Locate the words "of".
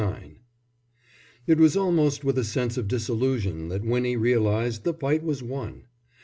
2.75-2.87